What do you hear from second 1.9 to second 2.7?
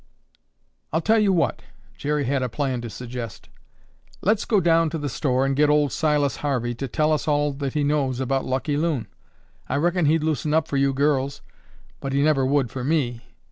Jerry had a